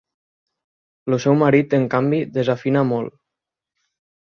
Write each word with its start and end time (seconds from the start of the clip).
El 1.11 1.17
seu 1.27 1.37
marit, 1.43 1.77
en 1.81 1.87
canvi, 1.95 2.25
desafina 2.41 2.87
molt. 2.97 3.19